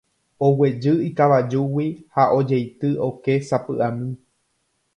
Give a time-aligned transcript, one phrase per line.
[0.45, 4.09] Oguejy ikavajúgui ha ojeity oke sapy'ami.